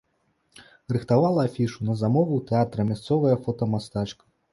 Рыхтавала 0.95 1.43
афішу 1.49 1.79
на 1.89 1.95
замову 1.99 2.39
тэатра 2.53 2.87
мясцовая 2.93 3.35
фотамастачка. 3.49 4.23